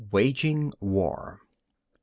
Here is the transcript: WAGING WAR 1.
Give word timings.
WAGING 0.11 0.73
WAR 0.79 1.41
1. 1.41 1.41